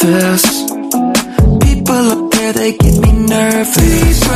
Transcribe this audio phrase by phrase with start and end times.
[0.00, 0.64] surface.
[1.60, 4.28] People up there, they get me nervous.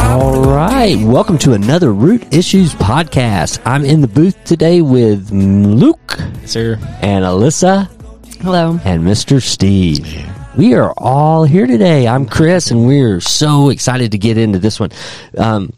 [0.00, 3.60] All right, welcome to another Root Issues podcast.
[3.64, 6.78] I'm in the booth today with Luke Sir.
[7.00, 7.88] and Alyssa
[8.42, 8.78] Hello.
[8.84, 9.40] and Mr.
[9.40, 10.06] Steve.
[10.58, 12.06] We are all here today.
[12.06, 14.90] I'm Chris, and we're so excited to get into this one.
[15.38, 15.72] Um,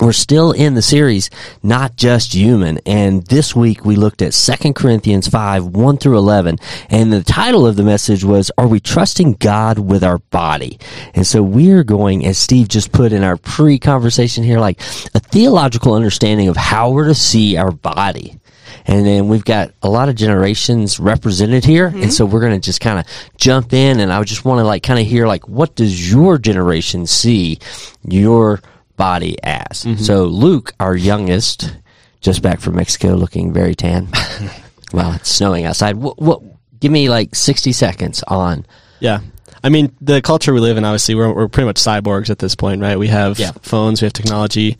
[0.00, 1.30] we're still in the series,
[1.62, 2.78] not just human.
[2.86, 6.58] And this week we looked at 2 Corinthians 5, 1 through 11.
[6.88, 10.78] And the title of the message was, Are we trusting God with our body?
[11.14, 14.80] And so we're going, as Steve just put in our pre-conversation here, like
[15.14, 18.38] a theological understanding of how we're to see our body.
[18.86, 21.88] And then we've got a lot of generations represented here.
[21.88, 22.10] And mm-hmm.
[22.10, 23.06] so we're going to just kind of
[23.36, 26.38] jump in and I just want to like kind of hear like, what does your
[26.38, 27.58] generation see
[28.06, 28.60] your
[28.98, 29.84] body as?
[29.84, 30.02] Mm-hmm.
[30.02, 31.74] So Luke, our youngest,
[32.20, 34.08] just back from Mexico looking very tan.
[34.92, 35.96] well, it's snowing outside.
[35.96, 36.42] What, what,
[36.80, 38.66] give me like 60 seconds on.
[39.00, 39.20] Yeah.
[39.64, 42.54] I mean, the culture we live in, obviously, we're, we're pretty much cyborgs at this
[42.54, 42.98] point, right?
[42.98, 43.52] We have Yeah.
[43.62, 44.76] phones, we have technology,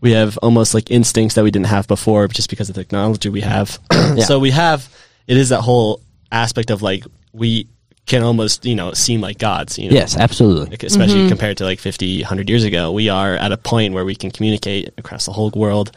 [0.00, 3.28] we have almost like instincts that we didn't have before just because of the technology
[3.28, 3.78] we have.
[4.26, 4.88] So we have,
[5.26, 6.00] it is that whole
[6.32, 7.68] aspect of like, we
[8.08, 9.94] can almost, you know, seem like gods, you know?
[9.94, 10.70] Yes, absolutely.
[10.70, 11.28] Like, especially mm-hmm.
[11.28, 12.92] compared to like 50, 100 years ago.
[12.92, 15.92] We are at a point where we can communicate across the whole world.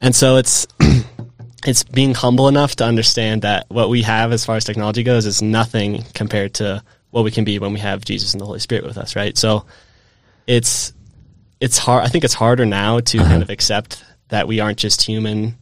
[0.00, 0.66] And so it's,
[1.66, 5.26] it's being humble enough to understand that what we have as far as technology goes
[5.26, 8.60] is nothing compared to what we can be when we have Jesus and the Holy
[8.60, 9.36] Spirit with us, right?
[9.36, 9.64] So
[10.46, 10.92] it's
[11.60, 13.28] it's hard I think it's harder now to uh-huh.
[13.28, 15.56] kind of accept that we aren't just human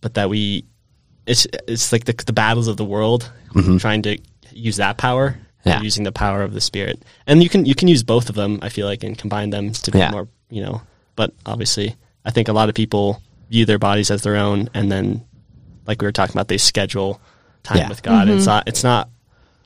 [0.00, 0.64] but that we
[1.26, 3.76] it's it's like the the battles of the world mm-hmm.
[3.76, 4.18] trying to
[4.52, 5.80] use that power Yeah.
[5.82, 7.02] using the power of the spirit.
[7.26, 9.72] And you can you can use both of them, I feel like, and combine them
[9.72, 10.10] to be Yeah.
[10.10, 10.82] more you know.
[11.16, 14.90] But obviously I think a lot of people view their bodies as their own and
[14.90, 15.24] then
[15.86, 17.20] like we were talking about, they schedule
[17.62, 17.88] time Yeah.
[17.88, 18.28] with God.
[18.28, 18.46] It's mm-hmm.
[18.50, 19.08] not it's not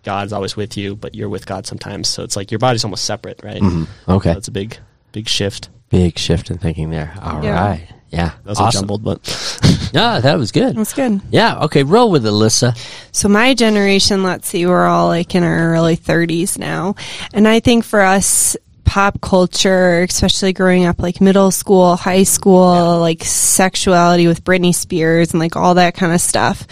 [0.04, 2.08] God's always with you, but you're with God sometimes.
[2.08, 3.60] So it's like your body's almost separate, right?
[3.62, 4.10] Mm-hmm.
[4.10, 4.32] Okay.
[4.32, 4.78] So a big
[5.12, 5.68] big shift.
[5.90, 7.14] Big shift in thinking there.
[7.22, 7.78] All right, Yeah.
[8.10, 8.28] Yeah.
[8.44, 8.80] That was awesome.
[8.80, 9.20] jumbled, but
[9.92, 10.76] No, that was good.
[10.76, 11.20] That's good.
[11.30, 11.64] Yeah.
[11.64, 11.82] Okay.
[11.82, 12.76] Roll with Alyssa.
[13.12, 16.94] So my generation, let's see, we're all like in our early 30s now.
[17.32, 23.00] And I think for us, pop culture, especially growing up like middle school, high school,
[23.00, 26.66] like sexuality with Britney Spears and like all that kind of stuff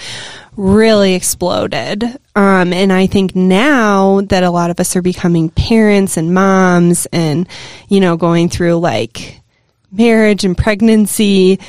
[0.57, 2.05] really exploded.
[2.37, 7.07] Um, and I think now that a lot of us are becoming parents and moms
[7.07, 7.49] and,
[7.89, 9.41] you know, going through like
[9.91, 11.61] marriage and pregnancy,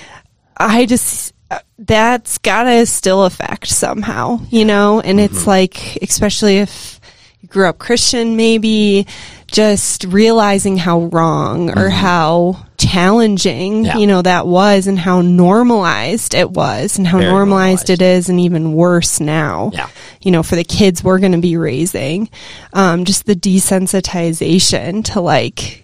[0.57, 1.30] I just,
[1.79, 5.01] that's gotta still affect somehow, you know?
[5.01, 6.99] And it's like, especially if
[7.41, 9.07] you grew up Christian, maybe
[9.47, 13.97] just realizing how wrong or how challenging, Yeah.
[13.97, 17.89] you know, that was and how normalized it was and how normalized, normalized.
[17.89, 19.71] it is and even worse now.
[19.73, 19.87] Yeah.
[20.21, 22.29] You know, for the kids we're going to be raising,
[22.73, 25.80] um, just the desensitization to like,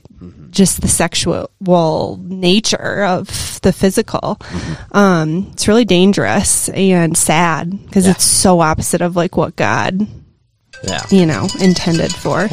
[0.51, 1.49] just the sexual
[2.23, 4.39] nature of the physical.
[4.91, 8.11] Um, it's really dangerous and sad because Yeah.
[8.11, 10.07] it's so opposite of like what God,
[10.83, 11.01] Yeah.
[11.09, 12.47] you know, intended for.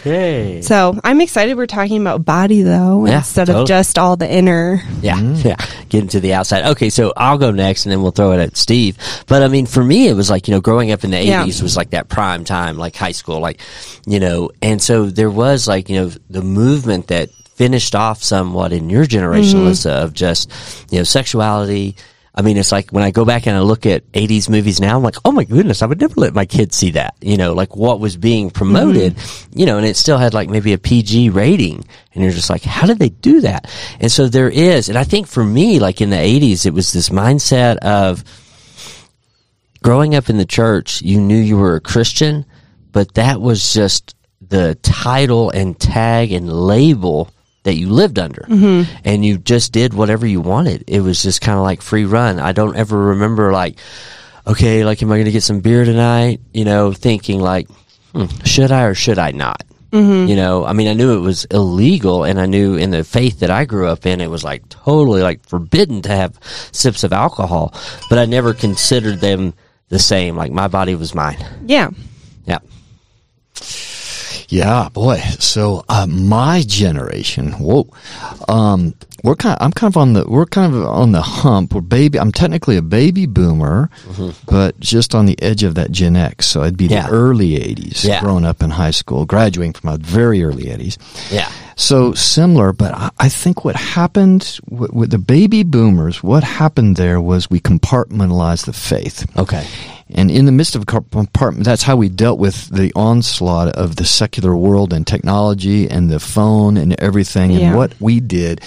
[0.00, 0.62] Okay.
[0.62, 3.62] So I'm excited we're talking about body though, Yeah, instead totally.
[3.62, 4.82] of just all the inner.
[5.02, 5.44] Yeah, mm.
[5.44, 5.56] yeah.
[5.88, 6.64] Getting to the outside.
[6.66, 8.96] Okay, so I'll go next, and then we'll throw it at Steve.
[9.26, 11.44] But I mean, for me, it was like you know, growing up in the Yeah.
[11.44, 13.60] '80s was like that prime time, like high school, like
[14.06, 18.72] you know, and so there was like you know the movement that finished off somewhat
[18.72, 19.68] in your generation, mm-hmm.
[19.68, 20.50] Alyssa, of just
[20.90, 21.96] you know sexuality.
[22.38, 24.96] I mean, it's like when I go back and I look at 80s movies now,
[24.96, 27.16] I'm like, oh my goodness, I would never let my kids see that.
[27.20, 28.56] You know, like what was being mm-hmm.
[28.56, 29.16] promoted,
[29.52, 31.84] you know, and it still had like maybe a PG rating.
[32.14, 33.68] And you're just like, how did they do that?
[33.98, 36.92] And so there is, and I think for me, like in the 80s, it was
[36.92, 38.22] this mindset of
[39.82, 42.46] growing up in the church, you knew you were a Christian,
[42.92, 47.32] but that was just the title and tag and label
[47.68, 48.46] that you lived under.
[49.04, 50.84] And you just did whatever you wanted.
[50.86, 52.40] It was just kind of like free run.
[52.40, 53.76] I don't ever remember like,
[54.46, 56.40] okay, like, am I going to get some beer tonight?
[56.54, 57.68] You know, thinking like,
[58.14, 59.62] hmm, should I or should I not?
[60.28, 63.40] You know, I mean, I knew it was illegal, and I knew in the faith
[63.40, 66.38] that I grew up in, it was like totally like forbidden to have
[66.72, 67.74] sips of alcohol,
[68.08, 69.52] but I never considered them
[69.88, 70.36] the same.
[70.36, 71.38] Like my body was mine.
[71.66, 71.90] Yeah.
[74.48, 75.18] Yeah, boy.
[75.38, 77.88] So uh, my generation, whoa,
[78.48, 79.58] um, we're kind.
[79.58, 80.24] Of, I'm kind of on the.
[80.26, 81.74] We're kind of on the hump.
[81.74, 82.18] We're baby.
[82.18, 83.90] I'm technically a baby boomer,
[84.46, 86.46] but just on the edge of that Gen X.
[86.46, 87.06] So I'd be Yeah.
[87.08, 88.20] the early '80s, Yeah.
[88.20, 90.96] growing up in high school, graduating from a very early '80s.
[91.30, 91.50] Yeah.
[91.76, 96.96] So similar, but I- I think what happened with, with the baby boomers, what happened
[96.96, 99.26] there was we compartmentalized the faith.
[99.36, 99.64] Okay.
[100.10, 104.04] And in the midst of compartment, that's how we dealt with the onslaught of the
[104.04, 107.50] secular world and technology and the phone and everything.
[107.50, 107.58] Yeah.
[107.68, 108.60] And what we did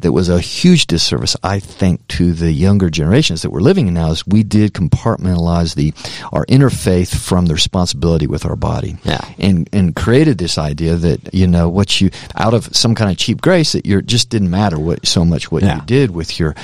[0.00, 3.92] that was a huge disservice, I think, to the younger generations that we're living in
[3.94, 5.92] now is we did compartmentalize the
[6.32, 8.96] our inner faith from the responsibility with our body.
[9.04, 9.20] Yeah.
[9.38, 13.18] And and created this idea that, you know, what you out of some kind of
[13.18, 15.76] cheap grace that you're just didn't matter what so much what Yeah.
[15.76, 16.54] you did with your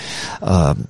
[0.40, 0.88] um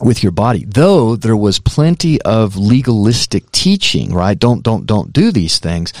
[0.00, 0.64] with your body.
[0.66, 4.38] Though there was plenty of legalistic teaching, right?
[4.38, 5.92] Don't, don't, don't do these things,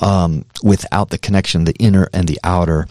[0.00, 2.86] um, without the connection, the inner and the outer.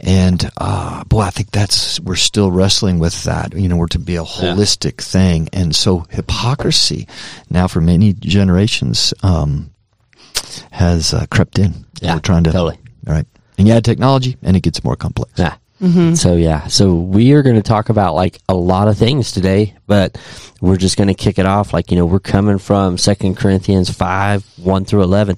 [0.00, 3.54] And, uh, boy, I think that's, we're still wrestling with that.
[3.54, 5.48] You know, we're to be a holistic thing.
[5.52, 7.06] And so hypocrisy
[7.50, 9.70] now for many generations, um,
[10.70, 11.86] has uh, crept in.
[12.00, 12.78] Yeah, we're trying to, totally.
[13.06, 13.26] all right.
[13.56, 15.32] And you add technology and it gets more complex.
[15.36, 15.56] Yeah.
[16.14, 19.74] So yeah, so we are going to talk about like a lot of things today,
[19.86, 20.18] but
[20.60, 21.72] we're just going to kick it off.
[21.72, 25.36] Like you know, we're coming from Second Corinthians five one through eleven.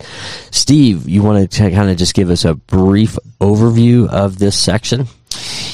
[0.51, 5.07] Steve, you want to kind of just give us a brief overview of this section?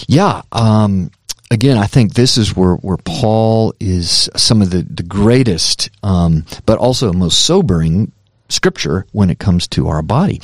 [0.08, 0.42] Yeah.
[0.52, 1.10] Um,
[1.50, 6.44] again, I think this is where, where Paul is some of the, the greatest, um,
[6.64, 8.12] but also most sobering
[8.48, 10.40] scripture when it comes to our body.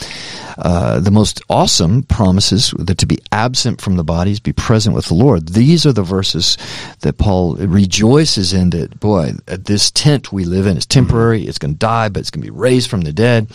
[0.58, 5.06] Uh, the most awesome promises that to be absent from the bodies, be present with
[5.06, 5.49] the Lord.
[5.49, 6.58] These are the verses
[7.00, 11.44] that Paul rejoices in that, boy, this tent we live in is temporary.
[11.44, 13.50] It's going to die, but it's going to be raised from the dead.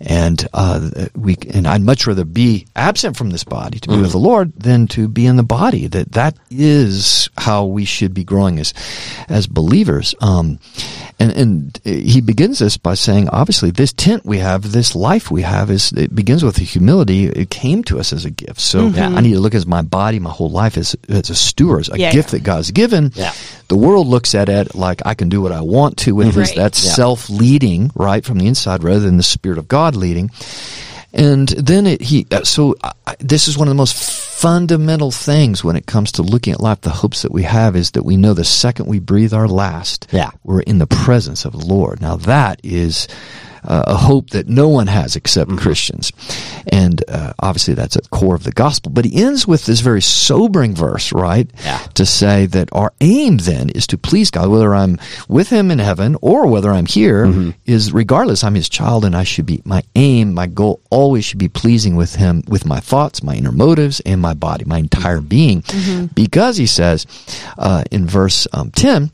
[0.00, 4.12] And, uh, we, and I'd much rather be absent from this body to be with
[4.12, 5.86] the Lord than to be in the body.
[5.86, 8.74] That, that is how we should be growing as,
[9.28, 10.14] as believers.
[10.20, 10.58] Um,
[11.20, 15.42] and, and he begins this by saying, obviously, this tent we have, this life we
[15.42, 17.26] have, is it begins with the humility.
[17.26, 18.60] It came to us as a gift.
[18.60, 19.16] So mm-hmm.
[19.16, 21.98] I need to look at my body, my whole life as, as a steward, a
[21.98, 22.10] Yeah.
[22.12, 23.12] gift that God's given.
[23.14, 23.32] Yeah.
[23.68, 26.40] The world looks at it like I can do what I want to with mm-hmm.
[26.40, 26.48] this.
[26.50, 26.56] Right.
[26.56, 26.92] That's Yeah.
[26.92, 30.30] self-leading, right, from the inside, rather than the Spirit of God leading.
[31.12, 33.94] And then it, he, uh, so I, I- this is one of the most
[34.40, 36.80] fundamental things when it comes to looking at life.
[36.80, 40.06] The hopes that we have is that we know the second we breathe our last,
[40.12, 40.30] Yeah.
[40.44, 42.00] we're in the presence of the Lord.
[42.00, 43.06] Now that is
[43.64, 46.12] uh, a hope that no one has except Christians.
[46.72, 48.92] And uh, obviously that's at the core of the gospel.
[48.92, 51.50] But he ends with this very sobering verse, right?
[51.64, 51.78] Yeah.
[51.94, 54.98] To say that our aim then is to please God, whether I'm
[55.28, 59.24] with him in heaven or whether I'm here, is regardless, I'm his child and I
[59.24, 63.22] should be, my aim, my goal always should be pleasing with him with my thoughts,
[63.22, 65.62] my inner motives, and my body, my entire being.
[66.14, 67.06] Because he says
[67.58, 69.10] uh, in verse um, 10,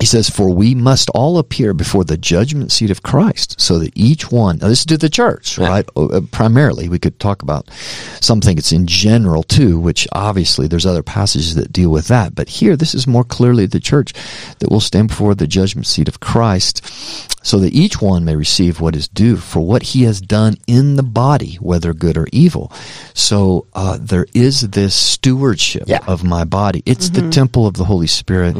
[0.00, 3.92] he says, For we must all appear before the judgment seat of Christ, so that
[3.94, 5.68] each one, now this is to the church, Yeah.
[5.68, 5.88] right?
[5.96, 7.68] Uh, Primarily, we could talk about
[8.20, 12.34] something it's in general too, which obviously there's other passages that deal with that.
[12.34, 14.12] But here, this is more clearly the church
[14.60, 16.82] that will stand before the judgment seat of Christ,
[17.44, 20.96] so that each one may receive what is due for what he has done in
[20.96, 22.72] the body, whether good or evil.
[23.14, 26.00] So uh, there is this stewardship Yeah.
[26.06, 26.82] of my body.
[26.86, 28.56] It's the temple of the Holy Spirit,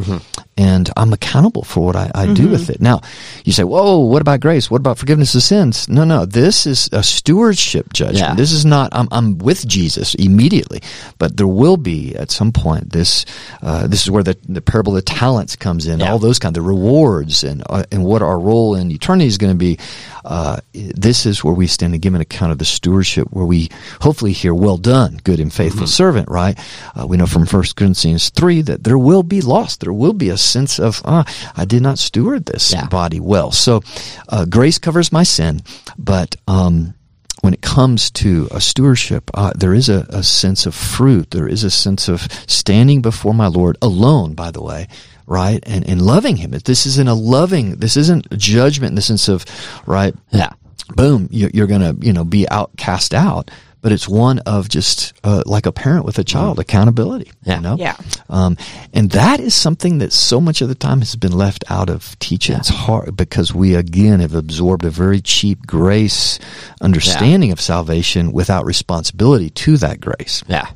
[0.56, 2.80] and I'm accountable for what I, I do with it.
[2.80, 3.00] Now,
[3.44, 4.70] you say, "Whoa, what about grace?
[4.70, 8.18] What about forgiveness of sins?" No, no, this is a stewardship judgment.
[8.18, 8.34] Yeah.
[8.34, 8.90] This is not.
[8.92, 10.80] I'm, I'm with Jesus immediately,
[11.18, 12.92] but there will be at some point.
[12.92, 13.24] This
[13.62, 16.00] uh, this is where the, the parable of the talents comes in.
[16.00, 16.10] Yeah.
[16.12, 19.52] All those kind of rewards and uh, and what our role in eternity is going
[19.52, 19.78] to be.
[20.24, 23.68] Uh, this is where we stand and give an account of the stewardship, where we
[24.00, 26.58] hopefully hear, "Well done, good and faithful servant." Right?
[26.94, 29.76] Uh, we know from First Corinthians three that there will be loss.
[29.76, 31.24] There will be a sense of, ah,
[31.56, 32.86] I did not steward this Yeah.
[32.86, 33.50] body well.
[33.52, 33.82] So,
[34.28, 35.62] uh, grace covers my sin,
[35.98, 36.94] but um,
[37.40, 41.32] when it comes to a stewardship, uh, there is a, a sense of fruit.
[41.32, 44.86] There is a sense of standing before my Lord alone, by the way,
[45.32, 45.62] right?
[45.66, 46.50] And, and loving Him.
[46.50, 49.44] This isn't a loving, this isn't a judgment in the sense of,
[49.86, 50.14] right?
[50.30, 50.50] Yeah.
[50.94, 53.50] Boom, you- you're going to, you know, be out, cast out.
[53.80, 57.32] But it's one of just uh, like a parent with a child, accountability.
[57.42, 57.56] Yeah.
[57.56, 57.76] You know?
[57.76, 57.96] Yeah.
[58.30, 58.56] Um,
[58.94, 62.16] and that is something that so much of the time has been left out of
[62.20, 62.54] teaching.
[62.54, 66.38] It's hard because we again have absorbed a very cheap grace
[66.80, 70.44] understanding of salvation without responsibility to that grace.
[70.46, 70.68] Yeah.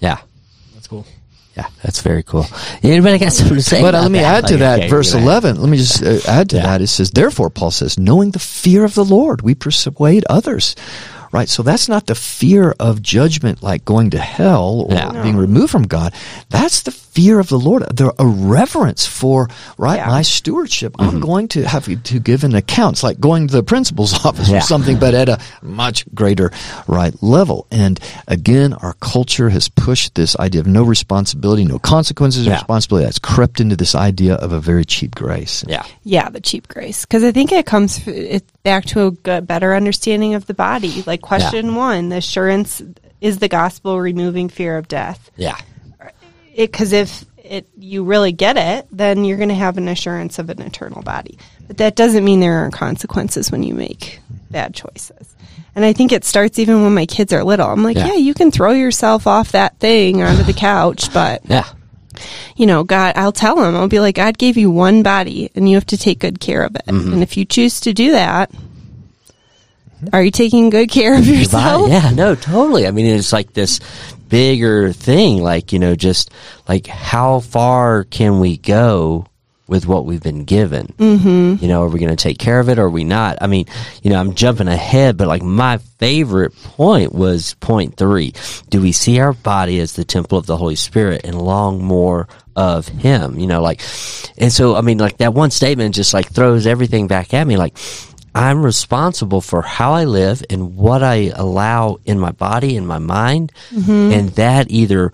[0.00, 0.18] Yeah.
[1.62, 1.74] That's.
[1.76, 1.82] Yeah.
[1.82, 2.46] That's very cool.
[2.82, 3.80] Anybody got something to say?
[3.82, 4.44] But uh, let me that?
[4.44, 5.24] add to Like, that, okay, verse ahead.
[5.24, 5.60] 11.
[5.60, 6.62] Let me just uh, add to Yeah.
[6.62, 6.80] that.
[6.82, 10.74] It says, Therefore, Paul says, knowing the fear of the Lord, we persuade others.
[11.32, 11.48] Right?
[11.48, 15.22] So that's not the fear of judgment like going to hell or Yeah.
[15.22, 16.12] being removed from God.
[16.48, 19.48] That's the fear of the Lord, there a reverence for
[19.78, 20.06] right Yeah.
[20.08, 20.94] my stewardship.
[20.98, 21.20] I'm mm-hmm.
[21.20, 22.96] going to have to give an account.
[22.96, 24.58] It's like going to the principal's office Yeah.
[24.58, 26.50] or something, but at a much greater
[26.86, 27.66] right level.
[27.70, 27.98] And
[28.28, 32.54] again, our culture has pushed this idea of no responsibility, no consequences of Yeah.
[32.54, 33.04] responsibility.
[33.06, 35.64] That's crept into this idea of a very cheap grace.
[35.66, 35.84] Yeah.
[36.04, 37.04] Yeah, the cheap grace.
[37.04, 41.02] Because I think it comes it back to a good, better understanding of the body.
[41.06, 42.82] Like question one, the assurance
[43.20, 45.30] is the gospel removing fear of death.
[45.36, 45.56] Yeah.
[46.56, 50.50] Because if it you really get it, then you're going to have an assurance of
[50.50, 51.38] an eternal body.
[51.66, 55.34] But that doesn't mean there aren't consequences when you make bad choices.
[55.74, 57.68] And I think it starts even when my kids are little.
[57.68, 58.08] I'm like, Yeah.
[58.08, 61.64] yeah, you can throw yourself off that thing onto the couch, but Yeah.
[62.56, 65.68] you know, God, I'll tell them, I'll be like, God gave you one body and
[65.68, 66.84] you have to take good care of it.
[66.86, 67.12] Mm-hmm.
[67.14, 68.50] And if you choose to do that,
[70.12, 71.82] are you taking good care of Your yourself?
[71.82, 72.86] body- Yeah, no, totally.
[72.86, 73.80] I mean, it's like this
[74.30, 76.30] bigger thing, like, you know, just
[76.66, 79.26] like how far can we go
[79.66, 80.86] with what we've been given?
[80.98, 81.62] Mm-hmm.
[81.62, 83.38] You know, are we going to take care of it or are we not?
[83.40, 83.66] I mean,
[84.02, 88.32] you know, I'm jumping ahead, but like my favorite point was point three.
[88.70, 92.26] Do we see our body as the temple of the Holy Spirit and long more
[92.56, 93.38] of Him?
[93.38, 93.80] You know, like,
[94.38, 97.56] and so, I mean, like that one statement just like throws everything back at me.
[97.56, 97.76] Like,
[98.34, 102.98] I'm responsible for how I live and what I allow in my body and my
[102.98, 103.52] mind.
[103.70, 104.12] Mm-hmm.
[104.12, 105.12] And that either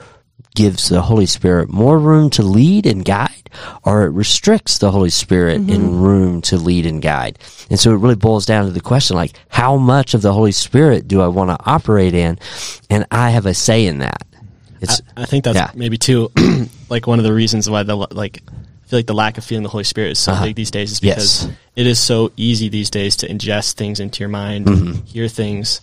[0.55, 3.51] gives the Holy Spirit more room to lead and guide,
[3.85, 6.01] or it restricts the Holy Spirit in mm-hmm.
[6.01, 7.39] room to lead and guide.
[7.71, 10.53] And so it really boils down to the question like, how much of the Holy
[10.53, 12.39] Spirit do I want to operate in?
[12.91, 14.27] And I have a say in that.
[14.81, 15.71] It's, I think that's Yeah.
[15.75, 16.31] maybe too
[16.89, 18.43] like one of the reasons why the like
[18.87, 20.45] I feel like the lack of feeling the Holy Spirit is so Uh-huh.
[20.45, 21.43] big these days is Yes.
[21.45, 25.05] because it is so easy these days to ingest things into your mind, Mm-hmm.
[25.07, 25.81] hear things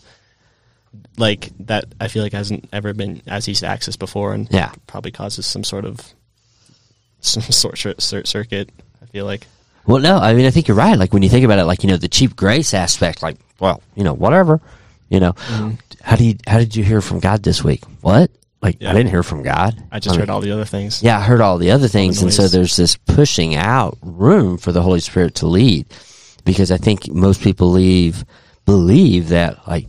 [1.17, 1.85] like that.
[1.99, 4.71] I feel like hasn't ever been as easy to access before, and Yeah.
[4.87, 5.99] probably causes some sort of
[7.21, 8.69] some sort of circuit.
[9.01, 9.47] I feel like
[9.85, 10.97] Well, no, I mean, I think you're right.
[10.97, 13.21] Like when you think about it, like you know, the cheap grace aspect.
[13.21, 14.61] Like, well, you know, whatever.
[15.09, 15.35] You know,
[16.01, 17.83] how do you how did you hear from God this week?
[18.01, 18.31] What?
[18.63, 18.89] Like, Yeah.
[18.91, 19.75] I didn't hear from God.
[19.91, 21.03] I just mean, heard all the other things.
[21.03, 24.71] Yeah, I heard all the other things, and so there's this pushing out room for
[24.71, 25.85] the Holy Spirit to lead,
[26.45, 28.23] because I think most people leave
[28.65, 29.87] believe that like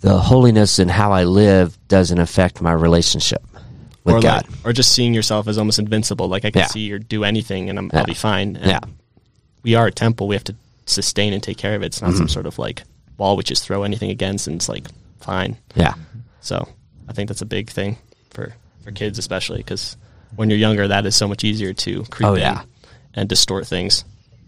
[0.00, 3.42] the holiness and how I live doesn't affect my relationship
[4.04, 4.46] with or God.
[4.48, 6.26] like, or just seeing yourself as almost invincible.
[6.28, 6.66] Like I can Yeah.
[6.66, 8.00] see or do anything, and I'm, Yeah.
[8.00, 8.56] I'll be fine.
[8.56, 8.80] And Yeah.
[9.62, 10.26] we are a temple.
[10.28, 10.54] We have to
[10.86, 11.86] sustain and take care of it.
[11.86, 12.18] It's not Mm-hmm.
[12.18, 12.82] some sort of like
[13.18, 14.88] wall we just throw anything against, and it's like
[15.20, 15.56] fine.
[15.76, 15.94] yeah,
[16.40, 16.68] So
[17.08, 17.98] I think that's a big thing
[18.30, 19.96] for for kids, especially because
[20.34, 22.62] when you're younger, that is so much easier to creep Oh, in yeah.
[23.14, 24.04] and distort things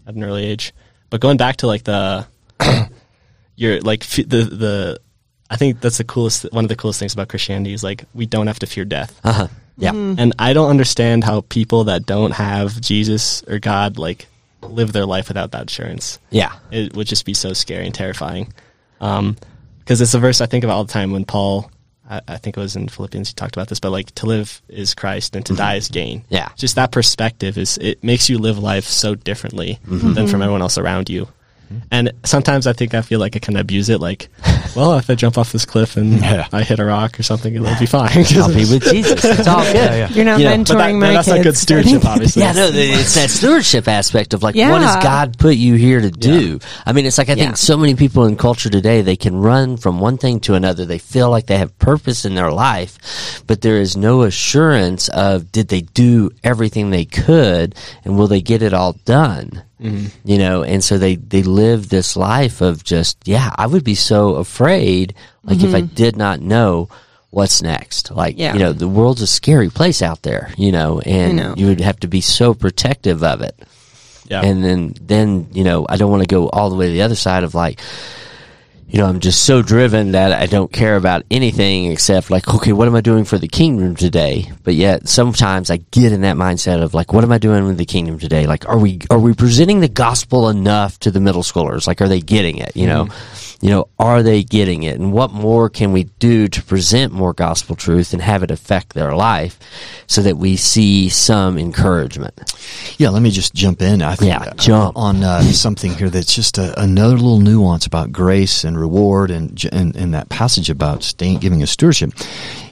[0.07, 0.73] at an early age.
[1.09, 2.27] But going back to like the
[3.55, 4.99] you're like f- the the
[5.49, 8.25] I think that's the coolest one of the coolest things about Christianity is like we
[8.25, 9.19] don't have to fear death.
[9.23, 9.47] uh huh,
[9.77, 14.27] yeah, And I don't understand how people that don't have Jesus or God like
[14.61, 16.19] live their life without that assurance.
[16.29, 18.53] yeah, It would just be so scary and terrifying.
[19.01, 19.37] Um,
[19.79, 21.71] because it's a verse I think about all the time when Paul,
[22.09, 24.61] I, I think it was in Philippians, he talked about this, but like to live
[24.67, 26.21] is Christ and to die is gain.
[26.21, 26.33] Mm-hmm.
[26.33, 26.49] Yeah.
[26.55, 30.13] Just that perspective is, it makes you live life so differently Mm-hmm.
[30.13, 31.27] than from everyone else around you.
[31.71, 31.87] Mm-hmm.
[31.91, 33.99] And sometimes I think I feel like I can abuse it.
[34.01, 34.29] Like,
[34.75, 36.47] well, if I jump off this cliff and Yeah.
[36.51, 38.09] I hit a rock or something, it'll be fine.
[38.35, 39.23] I'll be with Jesus.
[39.23, 40.09] It's all good.
[40.15, 41.37] You're not You know, mentoring but that, my that's kids.
[41.37, 42.41] not good stewardship, obviously.
[42.41, 46.09] Yeah, no, it's that stewardship aspect of like, what has God put you here to
[46.11, 46.59] do?
[46.85, 47.45] I mean, it's like I Yeah.
[47.45, 50.85] think so many people in culture today, they can run from one thing to another.
[50.85, 55.51] They feel like they have purpose in their life, but there is no assurance of
[55.51, 59.63] did they do everything they could and will they get it all done?
[59.79, 63.95] You know, and so they, they live this life of just, yeah, I would be
[63.95, 65.95] so afraid, like if I mm-hmm.
[65.95, 66.89] did not know
[67.29, 68.11] what's next.
[68.11, 68.53] Like, Yeah.
[68.53, 71.53] you know, the world's a scary place out there, you know, and know.
[71.55, 73.57] you would have to be so protective of it.
[74.27, 74.41] Yeah.
[74.41, 77.01] And then, then, you know, I don't want to go all the way to the
[77.03, 77.79] other side of like,
[78.89, 82.73] you know, I'm just so driven that I don't care about anything except like, okay,
[82.73, 84.51] what am I doing for the kingdom today?
[84.63, 87.77] But yet sometimes I get in that mindset of like, what am I doing with
[87.77, 88.47] the kingdom today?
[88.47, 91.85] Like, are we, are we presenting the gospel enough to the middle schoolers?
[91.85, 92.75] Like, are they getting it?
[92.75, 93.48] You know, mm-hmm.
[93.61, 94.99] You know, are they getting it?
[94.99, 98.93] And what more can we do to present more gospel truth and have it affect
[98.93, 99.59] their life
[100.07, 102.33] so that we see some encouragement?
[102.97, 104.01] Yeah, let me just jump in.
[104.01, 104.97] I think Yeah, uh, jump.
[104.97, 109.61] on uh, something here that's just a, another little nuance about grace and reward, and
[109.71, 112.11] and, and that passage about staying, giving a stewardship.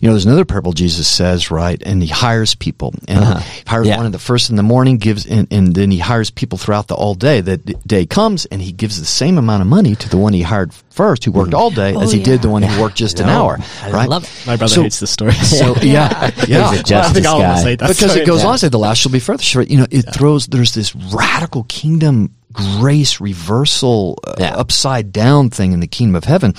[0.01, 1.81] You know, there's another parable Jesus says, right?
[1.85, 3.39] And he hires people and Uh-huh.
[3.39, 3.97] he hires Yeah.
[3.97, 6.87] one in the first in the morning, gives, and, and then he hires people throughout
[6.87, 7.41] the all day.
[7.41, 10.41] That day comes and he gives the same amount of money to the one he
[10.43, 13.19] hired first, who worked all day, as he Oh, did the one who worked just
[13.19, 13.33] an know.
[13.45, 14.09] hour, I right?
[14.09, 14.31] love it.
[14.47, 15.33] My brother So- hates this story.
[15.33, 16.71] So yeah, yeah.
[16.71, 17.75] He's a justice I think all of us guy.
[17.75, 18.21] that because story.
[18.21, 18.47] it goes Yeah.
[18.47, 19.53] on to say the last shall be first.
[19.55, 22.31] You know, it throws there's this radical kingdom
[22.79, 24.55] grace reversal uh, Yeah.
[24.55, 26.53] upside down thing in the kingdom of heaven.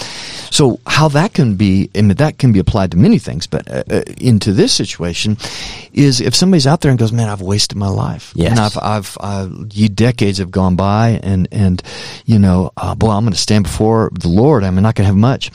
[0.51, 3.83] So how that can be, mean, that can be applied to many things, but uh,
[3.91, 5.37] uh, into this situation
[5.93, 8.51] is if somebody's out there and goes, "Man, I've wasted my life, Yes.
[8.53, 11.83] and I've, I've, uh, you decades have gone by, and and
[12.27, 14.65] you know, uh, boy, I'm going to stand before the Lord.
[14.65, 15.51] I'm not going to have much."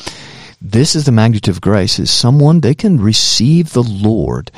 [0.66, 2.00] This is the magnitude of grace.
[2.00, 4.50] Is someone they can receive the Lord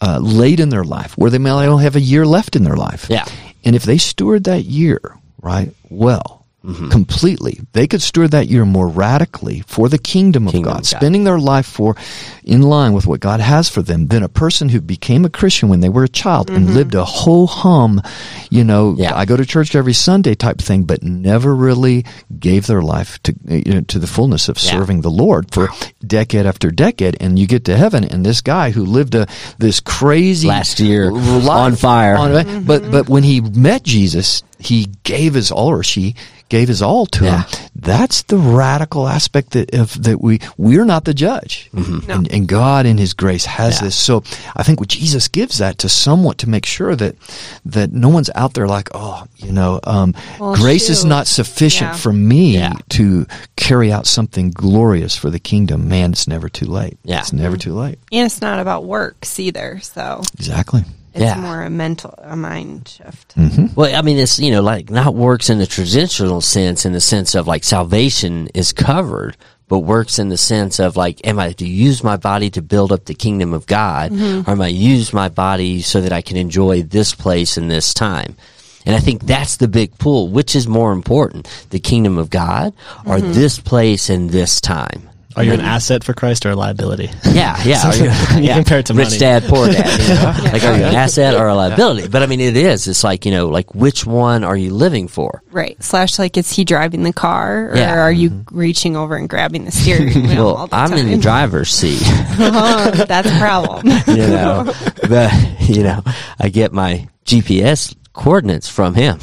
[0.00, 2.76] uh, late in their life, where they may only have a year left in their
[2.76, 3.06] life.
[3.10, 3.24] Yeah.
[3.64, 5.00] And if they steward that year,
[5.40, 6.90] right, well, Mm-hmm.
[6.90, 10.90] completely, they could steward that year more radically for the kingdom of Kingdom God, of
[10.90, 10.96] God.
[10.98, 11.96] spending their life for
[12.44, 15.68] in line with what God has for them than a person who became a Christian
[15.68, 16.74] when they were a child and mm-hmm.
[16.76, 18.00] lived a whole hum,
[18.48, 19.12] you know, Yeah.
[19.16, 22.04] I go to church every Sunday type thing, but never really
[22.38, 24.70] gave their life to uh, you know, to the fullness of Yeah.
[24.70, 25.68] serving the Lord for
[26.06, 27.16] decade after decade.
[27.20, 29.26] And you get to heaven, and this guy who lived a
[29.58, 32.16] this crazy Last year, life on fire.
[32.16, 32.46] on- but
[32.82, 32.90] mm-hmm.
[32.92, 36.14] but when he met Jesus, he gave his all, or she
[36.52, 37.42] gave his all to Yeah.
[37.44, 37.68] him.
[37.74, 42.86] That's the radical aspect that of that we we're not the judge, and, and God
[42.86, 43.84] in His grace has Mm-hmm.
[43.84, 43.88] Yeah.
[43.88, 43.96] this.
[43.96, 44.22] So
[44.54, 47.16] I think what Jesus gives that to someone to make sure that
[47.64, 51.90] that no one's out there like, oh, you know, um, Well, grace is not sufficient
[51.92, 51.96] Yeah.
[51.96, 52.74] for me Yeah.
[52.90, 55.88] to carry out something glorious for the kingdom.
[55.88, 56.98] Man, it's never too late.
[57.04, 57.20] Yeah.
[57.20, 57.98] it's never too late.
[58.12, 59.80] And it's not about works either.
[59.82, 60.84] So Exactly.
[61.14, 61.40] It's Yeah.
[61.40, 63.36] more a mental, a mind shift.
[63.36, 63.74] Mm-hmm.
[63.74, 67.00] Well, I mean, it's, you know, like not works in the traditional sense, in the
[67.00, 69.36] sense of like salvation is covered,
[69.68, 72.92] but works in the sense of like, am I to use my body to build
[72.92, 74.48] up the kingdom of God, mm-hmm.
[74.48, 77.94] or am I use my body so that I can enjoy this place and this
[77.94, 78.36] time?
[78.84, 80.28] And I think that's the big pull.
[80.28, 82.74] Which is more important, the kingdom of God
[83.06, 83.32] or mm-hmm.
[83.32, 85.08] this place and this time?
[85.36, 87.10] Are you an asset for Christ or a liability?
[87.30, 87.82] Yeah, yeah.
[87.86, 89.18] Are you, You compare it to rich money.
[89.18, 90.00] dad, poor dad.
[90.00, 90.32] You know?
[90.52, 92.08] Like, are you an asset or a liability?
[92.08, 92.86] But I mean, it is.
[92.88, 95.42] It's like you know, like which one are you living for?
[95.50, 95.82] Right.
[95.82, 97.98] Slash, like, is he driving the car or Yeah.
[98.00, 98.56] are you mm-hmm.
[98.58, 100.48] reaching over and grabbing the steering wheel?
[100.48, 101.20] all Well, the I'm in the time?
[101.20, 102.02] driver's seat.
[102.04, 103.86] Oh, that's a problem.
[104.08, 104.72] You know,
[105.08, 105.32] but
[105.68, 106.02] you know,
[106.38, 109.20] I get my GPS coordinates from him.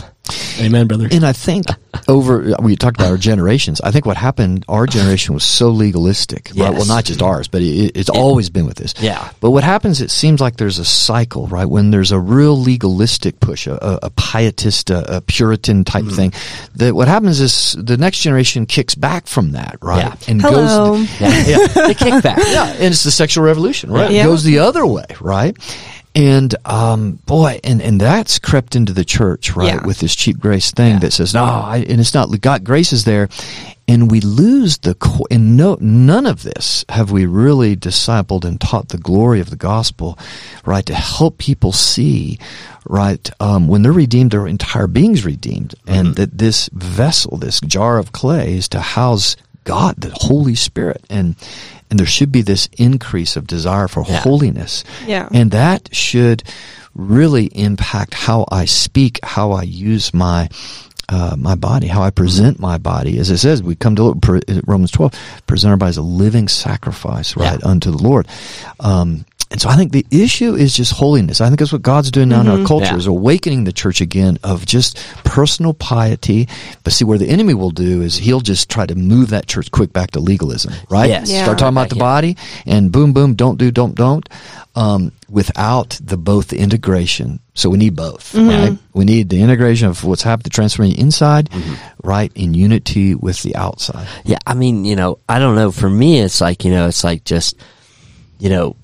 [0.59, 1.07] Amen, brother.
[1.11, 1.65] And I think
[2.07, 3.81] over we talked about our generations.
[3.81, 6.51] I think what happened, our generation was so legalistic.
[6.55, 6.71] Right?
[6.73, 8.93] Well, not just ours, but it, it's always been with this.
[8.99, 9.31] Yeah.
[9.41, 10.01] But what happens?
[10.01, 11.65] It seems like there's a cycle, right?
[11.65, 16.15] When there's a real legalistic push, a, a, a pietist, a, a Puritan type Mm-hmm.
[16.15, 16.33] thing.
[16.75, 20.05] That what happens is the next generation kicks back from that, right?
[20.05, 20.15] Yeah.
[20.29, 20.95] And Hello.
[20.95, 21.19] goes.
[21.21, 21.57] Yeah, yeah.
[21.67, 22.37] the kickback.
[22.37, 24.09] Yeah, and it's the sexual revolution, right?
[24.09, 24.21] Yeah.
[24.21, 25.57] It goes the other way, right?
[26.19, 29.75] And um, boy, and and that's crept into the church, right?
[29.75, 29.87] Yeah.
[29.87, 32.29] With this cheap grace thing that says no, I, and it's not.
[32.41, 33.29] God, grace is there,
[33.87, 34.97] and we lose the.
[35.31, 39.55] And no, none of this have we really discipled and taught the glory of the
[39.55, 40.19] gospel,
[40.65, 40.85] right?
[40.87, 42.37] To help people see,
[42.85, 43.29] right?
[43.39, 48.11] Um, when they're redeemed, their entire being's redeemed, and that this vessel, this jar of
[48.11, 51.35] clay, is to house God, the Holy Spirit, and
[51.89, 54.19] and there should be this increase of desire for Yeah.
[54.21, 55.27] holiness, Yeah.
[55.31, 56.43] and that should
[56.95, 60.49] really impact how I speak, how I use my.
[61.11, 64.13] Uh, my body, how I present my body, as it says, we come to
[64.67, 65.11] Romans twelve,
[65.47, 67.67] present our body as a living sacrifice, right, Yeah.
[67.67, 68.27] unto the Lord.
[68.79, 71.41] Um, and so I think the issue is just holiness.
[71.41, 72.65] I think that's what God's doing now in our mm-hmm.
[72.65, 72.97] culture Yeah.
[72.97, 76.47] is awakening the church again of just personal piety.
[76.83, 79.71] But see, where the enemy will do is he'll just try to move that church
[79.71, 81.09] quick back to legalism, right?
[81.09, 81.31] Yes.
[81.31, 81.43] Yeah.
[81.43, 84.29] Start talking about the body and boom, boom, don't do, don't, don't,
[84.75, 87.39] um, without the both the integration.
[87.55, 88.49] So we need both, mm-hmm.
[88.49, 88.77] right?
[88.93, 92.07] We need the integration of what's happened, the transforming inside, mm-hmm.
[92.07, 94.07] right, in unity with the outside.
[94.25, 95.71] Yeah, I mean, you know, I don't know.
[95.71, 97.57] For me, it's like you know, it's like just
[98.37, 98.75] you know,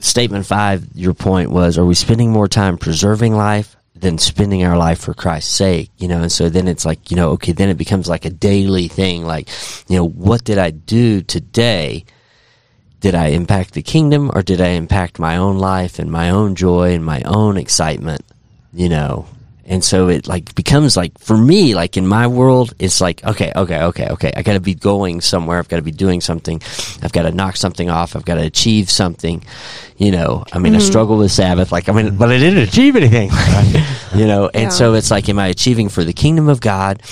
[0.00, 0.86] statement five.
[0.94, 5.14] Your point was: Are we spending more time preserving life than spending our life for
[5.14, 5.90] Christ's sake?
[5.98, 8.30] You know, and so then it's like you know, okay, then it becomes like a
[8.30, 9.24] daily thing.
[9.24, 9.48] Like,
[9.88, 12.04] you know, what did I do today?
[13.00, 16.54] Did I impact the kingdom, or did I impact my own life and my own
[16.54, 18.22] joy and my own excitement?
[18.72, 19.26] You know,
[19.68, 23.52] And so it like becomes like for me, like in my world, it's like okay,
[23.54, 24.32] okay, okay, okay.
[24.36, 25.58] I got to be going somewhere.
[25.58, 26.62] I've got to be doing something.
[27.02, 28.14] I've got to knock something off.
[28.14, 29.42] I've got to achieve something.
[29.96, 30.86] You know, I mean, I mm-hmm.
[30.86, 33.30] struggle with Sabbath, like I mean, but I didn't achieve anything.
[34.14, 34.68] you know, and Yeah.
[34.68, 37.02] so it's like, am I achieving for the kingdom of God,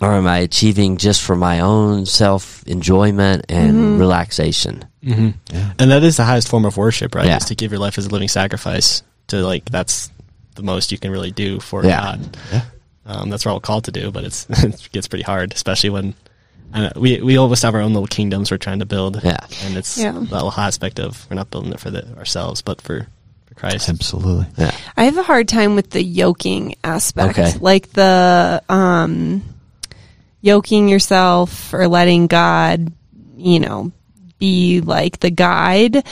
[0.00, 3.98] or am I achieving just for my own self enjoyment and mm-hmm.
[3.98, 4.84] relaxation?
[5.04, 5.56] Mm-hmm.
[5.78, 7.26] And that is the highest form of worship, right?
[7.26, 7.36] Yeah.
[7.36, 9.02] Is to give your life as a living sacrifice.
[9.28, 10.10] To like, that's
[10.60, 12.16] the most you can really do for Yeah.
[12.16, 12.36] God.
[13.06, 16.14] Um, that's what we're called to do, but it's it gets pretty hard, especially when
[16.72, 19.22] I know, we we almost have our own little kingdoms we're trying to build.
[19.24, 19.38] Yeah.
[19.64, 20.12] and it's Yeah.
[20.12, 23.06] that little aspect of we're not building it for the, ourselves, but for
[23.46, 23.88] for Christ.
[23.88, 24.46] Absolutely.
[24.56, 27.38] Yeah, I have a hard time with the yoking aspect.
[27.38, 27.58] Okay.
[27.60, 29.42] Like the um
[30.42, 32.92] yoking yourself or letting God,
[33.36, 33.90] you know,
[34.38, 36.06] be like the guide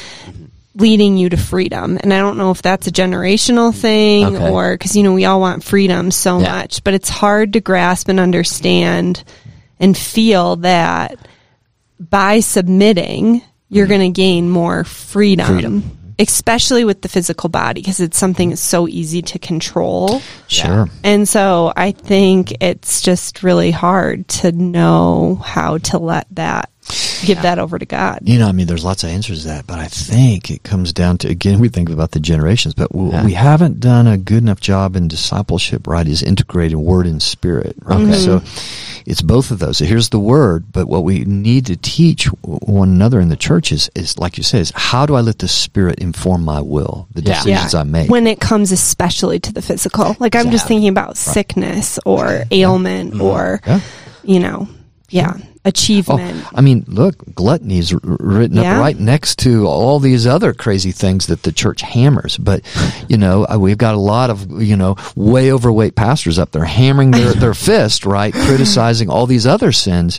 [0.78, 1.98] leading you to freedom.
[2.02, 4.50] And I don't know if that's a generational thing Okay.
[4.50, 6.52] or cuz you know we all want freedom so Yeah.
[6.56, 9.22] much, but it's hard to grasp and understand
[9.80, 11.16] and feel that
[12.00, 13.90] by submitting you're mm-hmm.
[13.96, 15.46] going to gain more freedom.
[15.46, 15.98] Freedom.
[16.20, 20.20] Especially with the physical body, because it's something that's so easy to control.
[20.48, 20.88] Sure.
[21.04, 26.70] And so I think it's just really hard to know how to let that,
[27.24, 28.20] give that over to God.
[28.22, 30.92] You know, I mean, there's lots of answers to that, but I think it comes
[30.92, 33.24] down to again, we think about the generations, but w Yeah.
[33.24, 36.06] we haven't done a good enough job in discipleship, right?
[36.06, 38.00] Is integrating word and spirit, right?
[38.00, 38.14] Okay.
[38.14, 38.42] So
[39.06, 39.78] it's both of those.
[39.78, 43.72] So here's the word, but what we need to teach one another in the church
[43.72, 47.08] is, is like you said, is how do I let the spirit inform my will,
[47.14, 47.34] the Yeah.
[47.34, 48.10] decisions I make?
[48.10, 50.16] When it comes especially to the physical.
[50.20, 53.22] Like I'm just thinking about sickness or ailment mm-hmm.
[53.22, 53.80] or, Yeah.
[54.24, 54.68] you know,
[55.10, 56.44] yeah, Oh, achievement.
[56.54, 58.76] I mean, look, gluttony is written Yeah.
[58.76, 62.38] up right next to all these other crazy things that the church hammers.
[62.38, 62.62] But,
[63.08, 66.64] you know, uh, we've got a lot of, you know, way overweight pastors up there
[66.64, 68.32] hammering their, their fist, right?
[68.32, 70.18] Criticizing all these other sins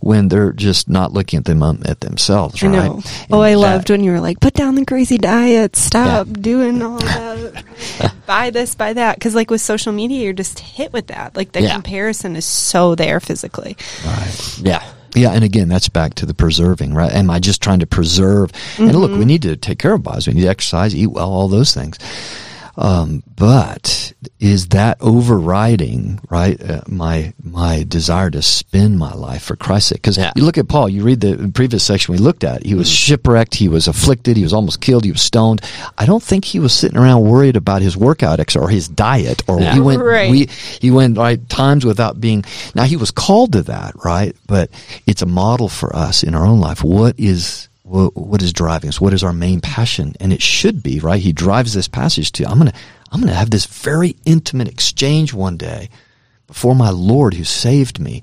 [0.00, 2.72] when they're just not looking at them um, at themselves, I right?
[2.88, 3.02] know.
[3.30, 6.80] Oh, I And loved when you were like, put down the crazy diet, stop doing
[6.82, 7.64] all that,
[8.26, 9.16] buy this, buy that.
[9.16, 11.36] Because, like, with social media, you're just hit with that.
[11.36, 11.74] Like, the Yeah.
[11.74, 13.76] comparison is so there physically.
[14.62, 14.82] yeah,
[15.14, 17.12] Yeah, and again, that's back to the preserving, right?
[17.12, 18.52] Am I just trying to preserve?
[18.78, 20.26] And look, we need to take care of bodies.
[20.28, 21.98] We need to exercise, eat well, all those things.
[22.76, 26.60] Um, but is that overriding, right?
[26.62, 29.98] Uh, my my desire to spend my life for Christ's sake?
[30.02, 30.32] Because Yeah.
[30.36, 30.88] you look at Paul.
[30.88, 32.64] You read the previous section we looked at.
[32.64, 33.54] He was shipwrecked.
[33.54, 34.36] He was afflicted.
[34.36, 35.04] He was almost killed.
[35.04, 35.62] He was stoned.
[35.98, 39.42] I don't think he was sitting around worried about his workout ex or his diet
[39.48, 39.74] or Yeah.
[39.74, 40.30] he went Right.
[40.30, 40.48] we
[40.80, 44.70] he went right times without being now he was called to that right but
[45.06, 49.00] it's a model for us in our own life what is what, is driving us?
[49.00, 50.14] What is our main passion?
[50.20, 51.20] And it should be right?
[51.20, 52.72] He drives this passage to i'm gonna
[53.10, 55.88] i'm gonna have this very intimate exchange one day
[56.46, 58.22] before my lord who saved me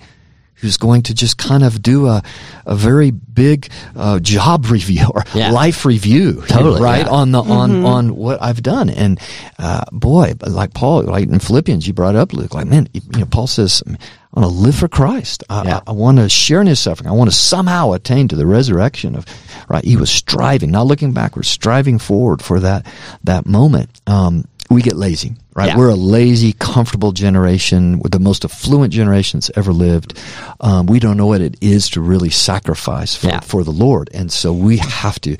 [0.57, 2.21] who's going to just kind of do a,
[2.65, 5.51] a very big uh, job review or Yeah.
[5.51, 7.11] life review Totally, right yeah.
[7.11, 8.89] on the on on what I've done.
[8.89, 9.19] And
[9.59, 12.53] uh, boy, like Paul, like in Philippians, you brought up Luke.
[12.53, 13.91] Like man, you know, Paul says, "I
[14.39, 15.43] want to live for Christ.
[15.49, 15.77] I, Yeah.
[15.85, 17.07] I, I want to share in His suffering.
[17.07, 19.25] I want to somehow attain to the resurrection of."
[19.69, 22.85] Right, he was striving, not looking backwards, striving forward for that
[23.25, 23.89] that moment.
[24.07, 25.67] Um, we get lazy, right?
[25.67, 25.77] Yeah.
[25.77, 27.99] We're a lazy, comfortable generation.
[27.99, 30.19] We're the most affluent generation that's ever lived.
[30.59, 33.39] Um, we don't know what it is to really sacrifice for, Yeah.
[33.39, 34.09] for the Lord.
[34.13, 35.37] And so we have to,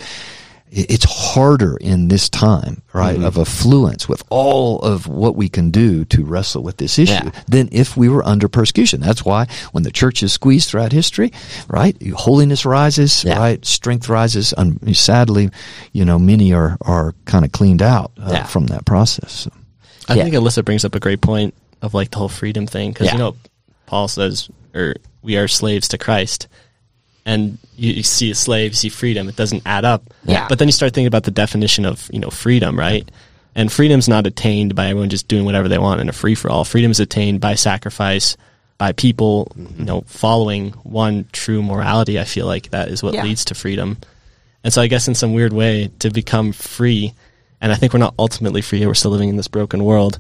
[0.90, 3.26] it's harder in this time, right, Mm-hmm.
[3.26, 7.32] of affluence with all of what we can do to wrestle with this issue Yeah.
[7.48, 9.02] than if we were under persecution.
[9.02, 11.32] That's why when the church is squeezed throughout history,
[11.68, 13.38] right, holiness rises, Yeah.
[13.40, 14.54] right, strength rises.
[14.58, 15.50] And sadly,
[15.94, 18.44] you know, many are, are kind of cleaned out uh, Yeah.
[18.44, 19.32] from that process.
[19.32, 19.52] So.
[20.10, 23.12] I think Alyssa brings up a great point of like the whole freedom thing because
[23.12, 23.36] you know
[23.88, 26.48] Paul says or we are slaves to Christ,
[27.28, 30.02] and you, you see a slave, you see freedom, it doesn't add up.
[30.24, 30.48] Yeah.
[30.48, 33.08] But then you start thinking about the definition of you know freedom, right?
[33.54, 36.50] And freedom's not attained by everyone just doing whatever they want in a free for
[36.50, 36.64] all.
[36.64, 38.38] Freedom is attained by sacrifice,
[38.78, 42.20] by people, you know, following one true morality.
[42.20, 43.24] I feel like that is what Yeah.
[43.24, 43.98] leads to freedom.
[44.64, 47.14] And so I guess in some weird way to become free,
[47.60, 50.20] and I think we're not ultimately free, we're still living in this broken world,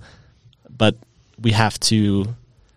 [0.76, 0.96] but
[1.40, 2.26] we have to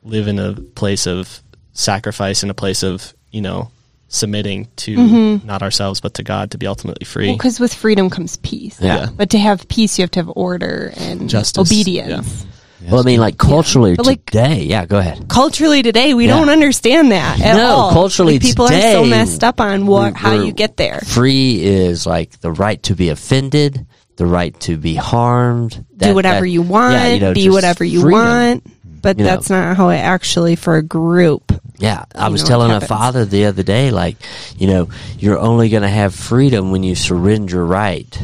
[0.05, 1.41] live in a place of
[1.73, 3.71] sacrifice, in a place of, you know,
[4.13, 5.47] submitting to mm-hmm.
[5.47, 7.33] not ourselves but to God to be ultimately free.
[7.33, 8.79] Because with freedom comes peace.
[8.81, 9.09] Yeah.
[9.17, 12.45] But to have peace, you have to have order and Justice, obedience.
[12.91, 14.85] Well, I mean, like culturally But, like- today, yeah.
[14.87, 15.29] Go ahead.
[15.29, 16.37] Culturally today, we Yeah.
[16.39, 17.93] don't understand that at No, all.
[17.93, 21.01] culturally Like, people are so messed up on what how you get there.
[21.07, 25.85] Free is like the right to be offended, the right to be harmed.
[25.97, 28.21] do whatever that- you want, yeah, you know, be whatever you freedom.
[28.21, 28.67] want.
[29.03, 29.31] But You know.
[29.31, 31.53] that's not how it actually for a group.
[31.81, 34.17] Yeah, I you was know, telling a father the other day, like,
[34.57, 34.89] you know,
[35.19, 38.23] you're only going to have freedom when you surrender your right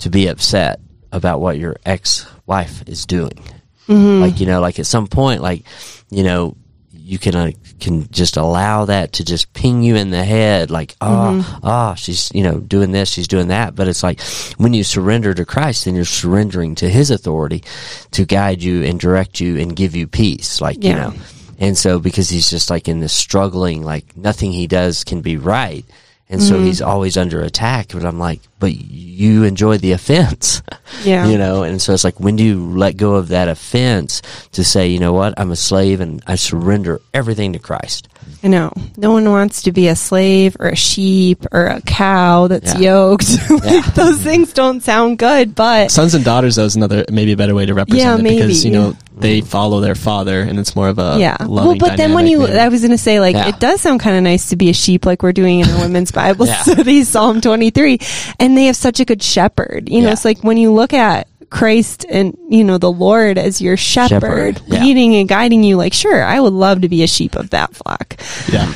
[0.00, 0.80] to be upset
[1.12, 3.42] about what your ex-wife is doing.
[3.88, 4.20] Mm-hmm.
[4.22, 5.64] Like, you know, like at some point, like,
[6.10, 6.56] you know,
[6.92, 10.94] you can uh, can just allow that to just ping you in the head, like,
[11.00, 11.58] oh, Mm-hmm.
[11.66, 13.74] oh, she's you know doing this, she's doing that.
[13.74, 14.20] But it's like
[14.58, 17.64] when you surrender to Christ, then you're surrendering to His authority
[18.10, 20.60] to guide you and direct you and give you peace.
[20.60, 21.14] Like you know,
[21.58, 25.36] and so because he's just like in this struggling, like nothing he does can be
[25.36, 25.84] right.
[26.30, 26.48] And Mm-hmm.
[26.48, 27.88] so he's always under attack.
[27.92, 30.62] But I'm like, but you enjoy the offense.
[31.04, 31.28] Yeah.
[31.28, 34.20] you know, and so it's like, when do you let go of that offense
[34.52, 38.08] to say, you know what, I'm a slave and I surrender everything to Christ?
[38.42, 38.72] I know.
[38.96, 42.92] No one wants to be a slave or a sheep or a cow that's Yeah.
[42.92, 43.50] yoked.
[43.50, 47.36] like, Those things don't sound good, but Sons and daughters, though, is another maybe a
[47.36, 50.76] better way to represent Yeah, it because you know they follow their father, and it's
[50.76, 51.36] more of a yeah.
[51.44, 52.58] Well, but then when you, maybe.
[52.58, 53.48] I was going to say, like, Yeah.
[53.48, 55.78] it does sound kind of nice to be a sheep, like we're doing in the
[55.78, 56.62] women's Bible Yeah.
[56.62, 57.98] studies, Psalm 23.
[58.38, 59.88] And they have such a good shepherd.
[59.88, 63.60] You know, it's like when you look at Christ and, you know, the Lord as
[63.60, 64.82] your shepherd, Shepherd, yeah.
[64.82, 67.74] leading and guiding you, like, sure, I would love to be a sheep of that
[67.74, 68.16] flock.
[68.52, 68.72] yeah,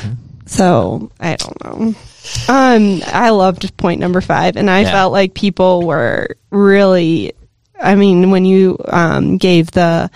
[0.46, 1.94] So I don't know.
[2.48, 4.92] Um, I loved point number five, and I Yeah.
[4.92, 7.32] felt like people were really.
[7.80, 10.08] I mean, when you um, gave the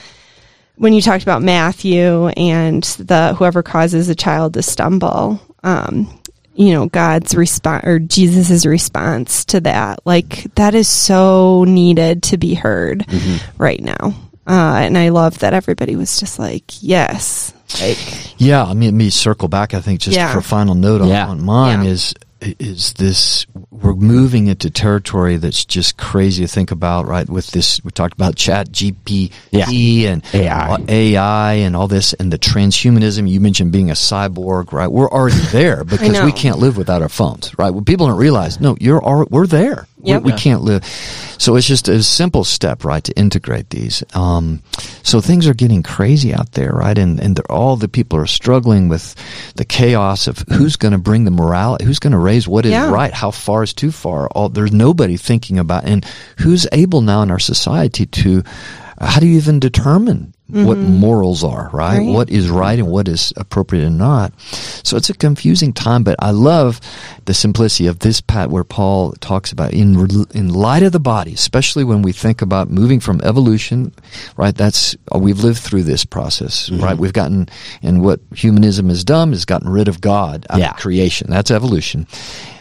[0.77, 6.07] when you talked about Matthew and the whoever causes a child to stumble, um,
[6.57, 12.37] you know, God's response or Jesus's response to that, like that is so needed to
[12.39, 13.63] be heard Mm-hmm.
[13.63, 14.15] right now.
[14.49, 17.99] Uh, and I love that everybody was just like, yes, like
[18.41, 19.75] Yeah, I mean, me circle back.
[19.75, 20.33] I think just Yeah.
[20.33, 21.27] for a final note on, Yeah.
[21.27, 21.91] on mine Yeah.
[21.91, 27.29] is is this we're moving into territory that's just crazy to think about, right?
[27.29, 30.11] With this, we talked about Chat GPT Yeah.
[30.13, 30.85] and AI.
[30.89, 33.29] AI and all this, and the transhumanism.
[33.29, 34.87] You mentioned being a cyborg, right?
[34.89, 37.71] We're already there because we can't live without our phones, right?
[37.71, 39.87] What people don't realize, no, you're al- we're there.
[40.07, 40.23] Yep.
[40.23, 40.85] We, we can't live.
[41.39, 44.03] So it's just a simple step, right, to integrate these.
[44.15, 44.63] Um,
[45.03, 46.97] so things are getting crazy out there, right?
[46.97, 49.15] And and all the people are struggling with
[49.57, 52.73] the chaos of who's going to bring the morality, who's going to raise what is
[52.73, 52.91] Yeah.
[52.91, 54.29] right, how far is too far.
[54.29, 56.05] All there's nobody thinking about, and
[56.39, 58.43] who's able now in our society to.
[58.99, 61.99] How do you even determine what morals are, right?
[61.99, 62.07] Right.
[62.07, 64.33] What is right and what is appropriate and not?
[64.41, 66.81] So it's a confusing time, but I love
[67.25, 69.97] the simplicity of this pat where Paul talks about in
[70.35, 73.93] in light of the body, especially when we think about moving from evolution,
[74.37, 74.55] right?
[74.55, 76.97] That's uh, we've lived through this process, right?
[76.97, 77.49] We've gotten
[77.83, 80.71] and what humanism has done is gotten rid of God out Yeah.
[80.71, 81.29] of creation.
[81.29, 82.07] That's evolution.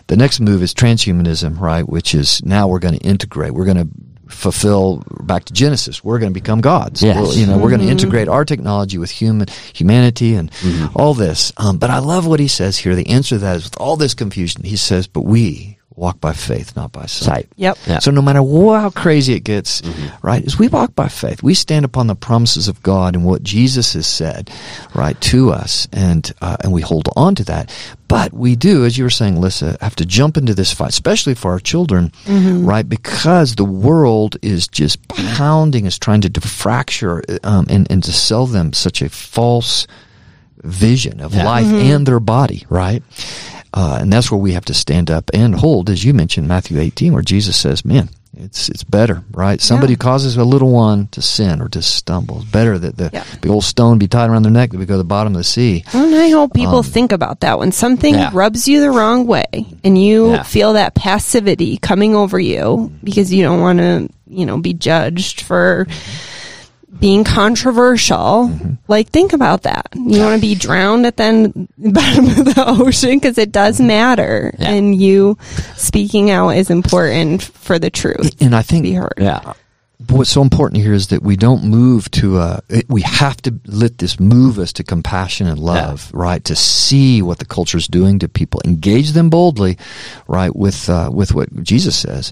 [0.07, 1.87] The next move is transhumanism, right?
[1.87, 3.53] Which is now we're going to integrate.
[3.53, 3.89] We're going to
[4.27, 6.03] fulfill back to Genesis.
[6.03, 7.03] We're going to become gods.
[7.03, 7.15] Yes.
[7.15, 10.51] Well, you know, we're going to integrate our technology with human humanity and
[10.95, 11.51] all this.
[11.57, 12.95] Um, but I love what he says here.
[12.95, 14.63] The answer to that is with all this confusion.
[14.63, 17.49] He says, "But we walk by faith, not by sight." Sight.
[17.55, 17.77] Yep.
[17.87, 17.99] Yeah.
[17.99, 19.81] So no matter wh- how crazy it gets,
[20.21, 21.41] right, is we walk by faith.
[21.43, 24.49] We stand upon the promises of God and what Jesus has said,
[24.93, 27.71] right, to us, and uh, and we hold on to that.
[28.07, 31.33] But we do, as you were saying, Lissa, have to jump into this fight, especially
[31.33, 37.65] for our children, right, because the world is just pounding us, trying to fracture um,
[37.69, 39.87] and and to sell them such a false
[40.63, 41.45] vision of Yeah.
[41.45, 43.03] life and their body, right?
[43.75, 46.79] Uh, and that's where we have to stand up and hold, as you mentioned, Matthew
[46.79, 48.07] 18, where Jesus says, man,
[48.37, 49.59] it's, it's better, right?
[49.61, 49.97] Somebody Yeah.
[49.97, 52.37] causes a little one to sin or to stumble.
[52.41, 53.23] It's better that the Yeah.
[53.41, 55.37] big old stone be tied around their neck that we go to the bottom of
[55.37, 55.83] the sea.
[55.93, 58.29] Well, and I hope people think about that when something Um, Yeah.
[58.33, 59.45] rubs you the wrong way
[59.83, 64.57] and you feel that passivity coming over you because you don't want to, you know,
[64.57, 65.85] be judged for
[66.99, 68.49] being controversial.
[68.49, 68.73] Mm-hmm.
[68.87, 69.87] Like, think about that.
[69.95, 73.81] You want to be drowned at the end, bottom of the ocean because it does
[73.81, 74.69] matter, Yeah.
[74.71, 75.37] and you
[75.75, 79.13] speaking out is important for the truth And I to think be heard.
[79.17, 79.53] Yeah.
[80.07, 83.37] But what's so important here is that we don't move to uh it, we have
[83.43, 87.77] to let this move us to compassion and love right to see what the culture
[87.77, 89.77] is doing to people engage them boldly
[90.27, 92.31] right with uh, with what jesus says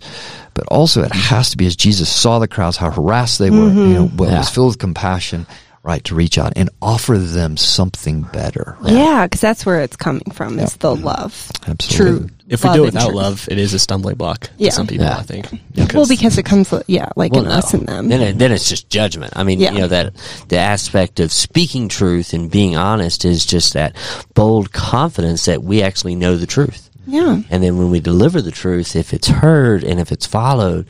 [0.53, 3.69] but also it has to be as jesus saw the crowds how harassed they were
[3.71, 4.38] you know but Yeah.
[4.39, 5.45] was filled with compassion
[5.83, 10.29] right to reach out and offer them something better Yeah, because that's where it's coming
[10.31, 11.51] from is the love.
[11.67, 12.27] Absolutely.
[12.27, 12.29] True.
[12.54, 13.16] If we do it without truth.
[13.16, 14.70] love, it is a stumbling block Yeah.
[14.70, 15.06] to some people.
[15.06, 15.18] Yeah.
[15.18, 15.48] I think.
[15.94, 17.56] Well, because it comes, yeah, like Well, in no.
[17.56, 18.10] us and them.
[18.10, 19.34] Then, it, then it's just judgment.
[19.36, 19.72] I mean, Yeah.
[19.74, 20.13] you know that
[20.48, 23.96] the aspect of speaking truth and being honest is just that
[24.34, 26.89] bold confidence that we actually know the truth.
[27.06, 27.42] Yeah.
[27.50, 30.88] And then when we deliver the truth, if it's heard and if it's followed,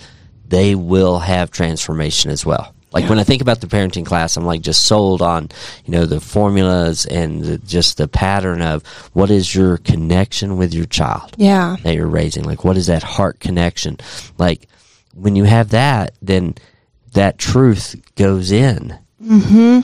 [0.48, 2.73] they will have transformation as well.
[2.94, 5.50] Like when I think about the parenting class, I'm like just sold on,
[5.86, 10.74] you know, the formulas and the, just the pattern of what is your connection with
[10.74, 11.76] your child Yeah.
[11.84, 12.44] that you're raising.
[12.44, 13.98] Like what is that heart connection?
[14.38, 14.68] Like
[15.16, 16.56] when you have that, then
[17.14, 18.98] that truth goes in.
[19.24, 19.82] Mm-hmm.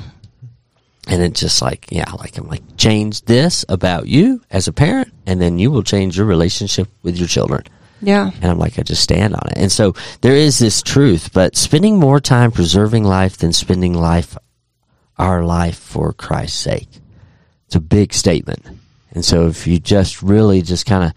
[1.07, 5.11] And it's just like, yeah, like I'm like, change this about you as a parent,
[5.25, 7.63] and then you will change your relationship with your children.
[8.01, 8.31] Yeah.
[8.41, 9.57] And I'm like, I just stand on it.
[9.57, 14.37] And so there is this truth, but spending more time preserving life than spending life,
[15.17, 16.89] our life for Christ's sake.
[17.67, 18.65] It's a big statement.
[19.11, 21.13] And so if you just really just kind of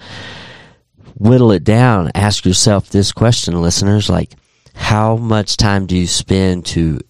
[1.15, 4.33] whittle it down, ask yourself this question, listeners, like,
[4.75, 7.01] how much time do you spend to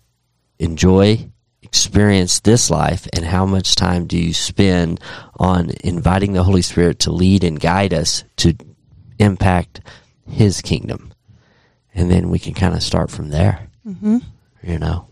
[0.58, 1.30] enjoy,
[1.62, 5.00] experience this life, and how much time do you spend
[5.38, 8.54] on inviting the Holy Spirit to lead and guide us to
[9.22, 9.80] impact
[10.28, 11.12] His kingdom?
[11.94, 13.68] And then we can kind of start from there.
[13.86, 14.18] Mm-hmm.
[14.62, 15.06] You know,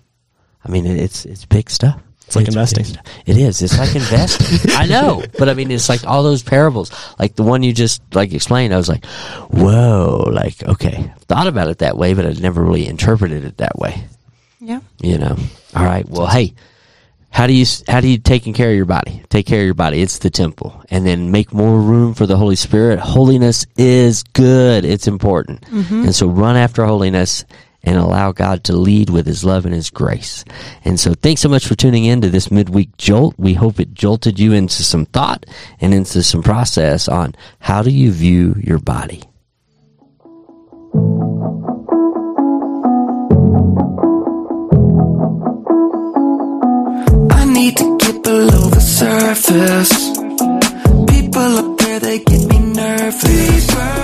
[0.64, 2.00] I mean, it's it's big stuff.
[2.26, 2.84] It's like big investing.
[2.84, 3.04] stuff.
[3.26, 3.60] It is.
[3.60, 4.70] It's like investing.
[4.76, 8.02] I know, but I mean, it's like all those parables, like the one you just
[8.14, 8.72] like explained.
[8.72, 9.04] I was like,
[9.50, 13.76] whoa, like okay, thought about it that way, but I never really interpreted it that
[13.78, 14.04] way.
[14.60, 14.80] Yeah.
[15.02, 15.36] You know.
[15.74, 16.08] All right.
[16.08, 16.54] Well, hey,
[17.30, 19.22] how do you how do you taking care of your body?
[19.28, 20.02] Take care of your body.
[20.02, 22.98] It's the temple, and then make more room for the Holy Spirit.
[22.98, 24.84] Holiness is good.
[24.84, 26.04] It's important, mm-hmm.
[26.04, 27.44] and so run after holiness
[27.82, 30.44] and allow God to lead with His love and His grace.
[30.84, 33.34] And so, thanks so much for tuning in to this midweek jolt.
[33.38, 35.46] We hope it jolted you into some thought
[35.80, 39.22] and into some process on how do you view your body.
[48.30, 49.92] below the surface.
[51.12, 53.99] People up there, they get me nervous.